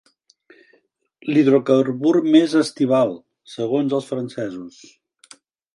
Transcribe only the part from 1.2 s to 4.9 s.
L'hidrocarbur més estival, segons els francesos.